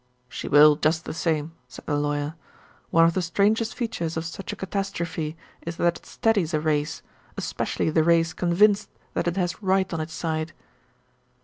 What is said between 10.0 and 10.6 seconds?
its side."